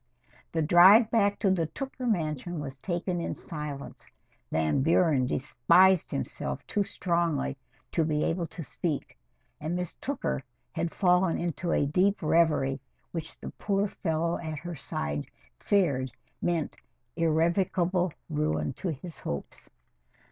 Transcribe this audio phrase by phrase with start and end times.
[0.51, 4.11] The drive back to the Tooker mansion was taken in silence.
[4.51, 7.55] Van Buren despised himself too strongly
[7.91, 9.15] to be able to speak,
[9.59, 10.41] and Miss Tooker
[10.71, 12.79] had fallen into a deep reverie
[13.11, 15.27] which the poor fellow at her side
[15.59, 16.11] feared
[16.41, 16.77] meant
[17.15, 19.69] irrevocable ruin to his hopes.